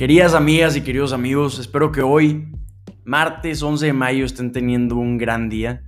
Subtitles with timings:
[0.00, 2.50] Queridas amigas y queridos amigos, espero que hoy,
[3.04, 5.82] martes 11 de mayo, estén teniendo un gran día.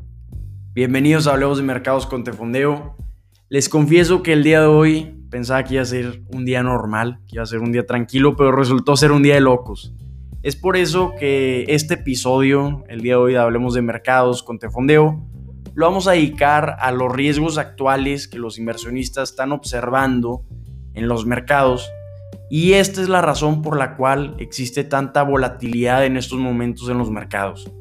[0.75, 2.95] Bienvenidos a Hablemos de Mercados con Tefondeo.
[3.49, 7.21] Les confieso que el día de hoy pensaba que iba a ser un día normal,
[7.27, 9.95] que iba a ser un día tranquilo, pero resultó ser un día de locos.
[10.43, 14.59] Es por eso que este episodio, el día de hoy, de Hablemos de Mercados con
[14.59, 15.27] Tefondeo,
[15.73, 20.45] lo vamos a dedicar a los riesgos actuales que los inversionistas están observando
[20.93, 21.91] en los mercados
[22.55, 26.99] y esta es la razón por la cual existe tanta volatilidad en estos momentos en
[26.99, 27.73] los mercados.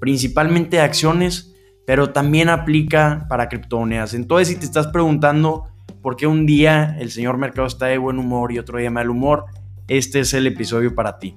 [0.00, 1.54] Principalmente acciones,
[1.86, 4.14] pero también aplica para criptomonedas.
[4.14, 5.64] Entonces, si te estás preguntando
[6.00, 9.10] por qué un día el señor mercado está de buen humor y otro día mal
[9.10, 9.44] humor,
[9.88, 11.36] este es el episodio para ti.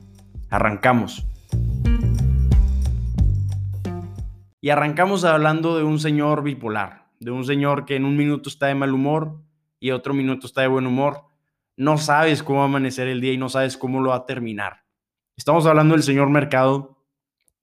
[0.50, 1.28] Arrancamos.
[4.62, 8.68] Y arrancamos hablando de un señor bipolar, de un señor que en un minuto está
[8.68, 9.42] de mal humor
[9.78, 11.31] y otro minuto está de buen humor.
[11.82, 14.26] No sabes cómo va a amanecer el día y no sabes cómo lo va a
[14.28, 14.84] terminar.
[15.36, 17.04] Estamos hablando del señor mercado.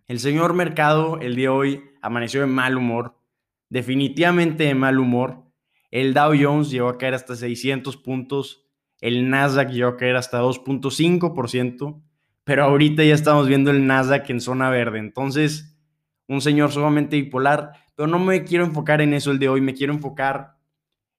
[0.08, 3.16] El señor mercado el día de hoy amaneció de mal humor,
[3.68, 5.44] definitivamente de mal humor.
[5.92, 8.66] El Dow Jones llegó a caer hasta 600 puntos,
[9.00, 12.02] el Nasdaq llegó a caer hasta 2.5%,
[12.42, 14.98] pero ahorita ya estamos viendo el Nasdaq en zona verde.
[14.98, 15.78] Entonces,
[16.26, 19.74] un señor sumamente bipolar, pero no me quiero enfocar en eso el de hoy, me
[19.74, 20.56] quiero enfocar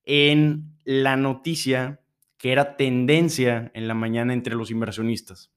[0.04, 2.02] en la noticia
[2.40, 5.52] que era tendencia en la mañana entre los inversionistas.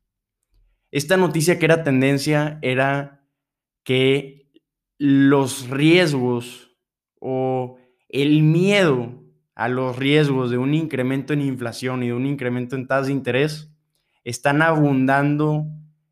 [0.91, 3.25] Esta noticia que era tendencia era
[3.85, 4.51] que
[4.99, 6.77] los riesgos
[7.21, 9.23] o el miedo
[9.55, 13.13] a los riesgos de un incremento en inflación y de un incremento en tasas de
[13.13, 13.73] interés
[14.25, 15.67] están abundando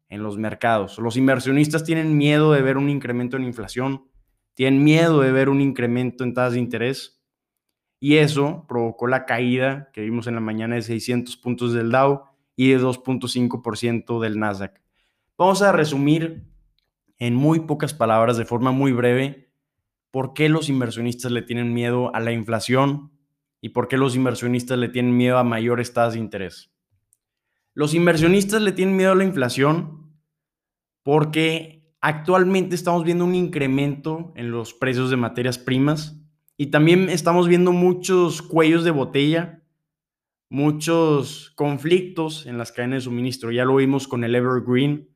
[0.09, 0.99] en los mercados.
[0.99, 4.05] Los inversionistas tienen miedo de ver un incremento en inflación,
[4.55, 7.20] tienen miedo de ver un incremento en tasas de interés
[8.01, 12.23] y eso provocó la caída que vimos en la mañana de 600 puntos del Dow
[12.57, 14.81] y de 2.5% del Nasdaq.
[15.37, 16.51] Vamos a resumir
[17.19, 19.53] en muy pocas palabras, de forma muy breve,
[20.11, 23.13] por qué los inversionistas le tienen miedo a la inflación
[23.61, 26.73] y por qué los inversionistas le tienen miedo a mayores tasas de interés.
[27.75, 30.19] Los inversionistas le tienen miedo a la inflación
[31.03, 36.20] porque actualmente estamos viendo un incremento en los precios de materias primas
[36.61, 39.63] y también estamos viendo muchos cuellos de botella,
[40.51, 43.51] muchos conflictos en las cadenas de suministro.
[43.51, 45.09] Ya lo vimos con el Evergreen,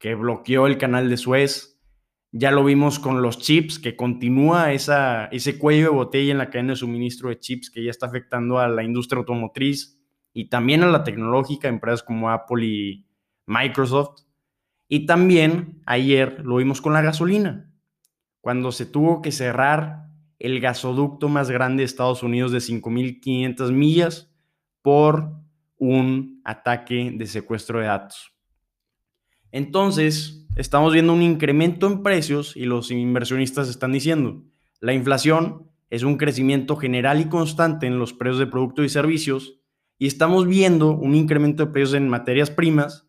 [0.00, 1.80] que bloqueó el canal de Suez.
[2.32, 6.72] Ya lo vimos con los chips, que continúa ese cuello de botella en la cadena
[6.72, 10.88] de suministro de chips que ya está afectando a la industria automotriz y también a
[10.88, 13.06] la tecnológica, empresas como Apple y
[13.46, 14.22] Microsoft.
[14.88, 17.72] Y también ayer lo vimos con la gasolina,
[18.40, 20.07] cuando se tuvo que cerrar
[20.38, 24.32] el gasoducto más grande de Estados Unidos de 5.500 millas
[24.82, 25.32] por
[25.76, 28.32] un ataque de secuestro de datos.
[29.50, 34.44] Entonces, estamos viendo un incremento en precios y los inversionistas están diciendo,
[34.80, 39.60] la inflación es un crecimiento general y constante en los precios de productos y servicios
[39.98, 43.08] y estamos viendo un incremento de precios en materias primas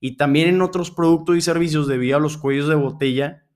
[0.00, 3.46] y también en otros productos y servicios debido a los cuellos de botella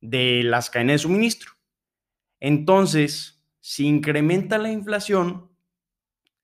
[0.00, 1.53] de las cadenas de suministro.
[2.46, 5.50] Entonces, si incrementa la inflación,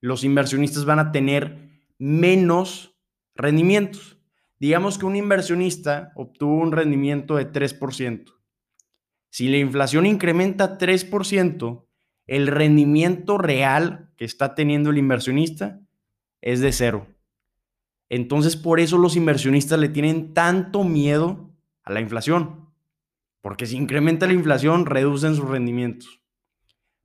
[0.01, 2.97] los inversionistas van a tener menos
[3.35, 4.17] rendimientos.
[4.59, 8.33] Digamos que un inversionista obtuvo un rendimiento de 3%.
[9.29, 11.87] Si la inflación incrementa 3%,
[12.27, 15.83] el rendimiento real que está teniendo el inversionista
[16.41, 17.09] es de cero.
[18.09, 22.70] Entonces, por eso los inversionistas le tienen tanto miedo a la inflación,
[23.41, 26.21] porque si incrementa la inflación, reducen sus rendimientos.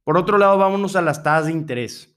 [0.04, 2.16] Por otro lado, vámonos a las tasas de interés.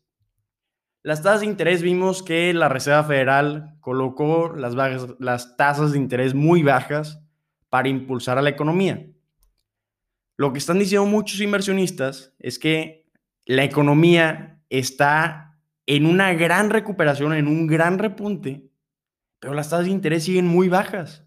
[1.03, 6.63] Las tasas de interés vimos que la Reserva Federal colocó las, tasas de interés muy
[6.63, 7.23] bajas
[7.69, 9.07] para impulsar a la economía.
[10.37, 13.07] Lo que están diciendo muchos inversionistas es que
[13.47, 18.69] la economía está en una gran recuperación, en un gran repunte,
[19.39, 21.25] pero las tasas de interés siguen muy bajas.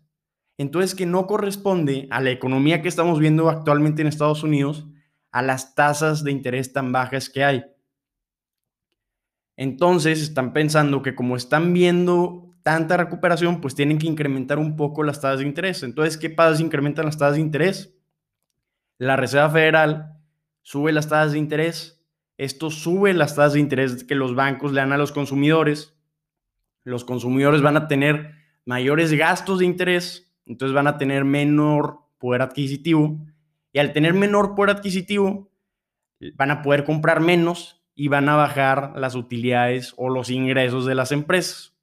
[0.58, 4.88] Entonces, que no corresponde a la economía que estamos viendo actualmente en Estados Unidos
[5.32, 7.64] a las tasas de interés tan bajas que hay.
[9.56, 15.04] Entonces, están pensando que como están viendo tanta recuperación, pues tienen que incrementar un poco
[15.04, 15.84] las tasas de interés.
[15.84, 17.96] Entonces, ¿qué pasa si incrementan las tasas de interés?
[18.98, 20.18] La Reserva Federal
[20.62, 22.04] sube las tasas de interés.
[22.38, 25.96] Esto sube las tasas de interés que los bancos le dan a los consumidores
[26.84, 32.42] los consumidores van a tener mayores gastos de interés, entonces van a tener menor poder
[32.42, 33.20] adquisitivo
[33.74, 35.52] y al tener menor poder adquisitivo
[36.36, 40.96] van a poder comprar menos y van a bajar las utilidades o los ingresos de
[40.96, 41.76] las empresas.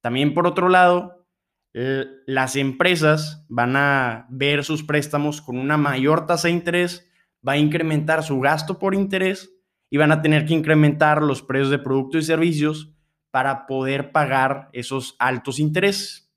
[0.00, 1.26] También por otro lado,
[1.72, 7.08] las empresas van a ver sus préstamos con una mayor tasa de interés,
[7.46, 9.52] va a incrementar su gasto por interés
[9.90, 12.92] y van a tener que incrementar los precios de productos y servicios
[13.30, 16.27] para poder pagar esos altos intereses.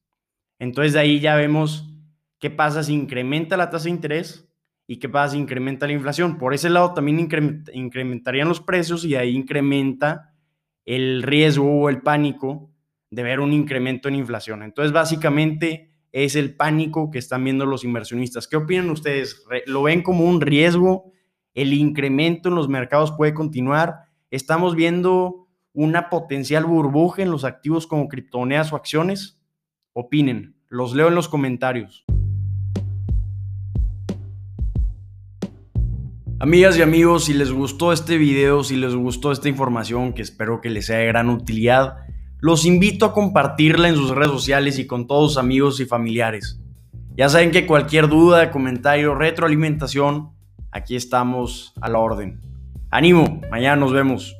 [0.62, 1.92] Entonces de ahí ya vemos
[2.38, 4.48] qué pasa si incrementa la tasa de interés
[4.86, 6.38] y qué pasa si incrementa la inflación.
[6.38, 7.20] Por ese lado también
[7.74, 10.36] incrementarían los precios y ahí incrementa
[10.86, 12.70] el riesgo o el pánico
[13.10, 14.62] de ver un incremento en inflación.
[14.62, 18.48] Entonces básicamente es el pánico que están viendo los inversionistas.
[18.48, 19.44] ¿Qué opinan ustedes?
[19.66, 21.12] ¿Lo ven como un riesgo?
[21.56, 24.02] ¿El incremento en los mercados puede continuar?
[24.30, 29.41] ¿Estamos viendo una potencial burbuja en los activos como criptomonedas o acciones?
[29.94, 32.06] Opinen, los leo en los comentarios.
[36.40, 40.62] Amigas y amigos, si les gustó este video, si les gustó esta información, que espero
[40.62, 41.98] que les sea de gran utilidad,
[42.40, 46.62] los invito a compartirla en sus redes sociales y con todos sus amigos y familiares.
[47.18, 50.30] Ya saben que cualquier duda, comentario, retroalimentación,
[50.72, 52.40] aquí estamos a la orden.
[52.92, 54.38] Ánimo, mañana nos vemos.